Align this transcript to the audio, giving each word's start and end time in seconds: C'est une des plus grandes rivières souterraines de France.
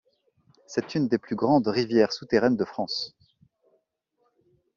C'est 0.65 0.95
une 0.95 1.07
des 1.07 1.19
plus 1.19 1.35
grandes 1.35 1.67
rivières 1.67 2.11
souterraines 2.11 2.57
de 2.57 2.65
France. 2.65 3.15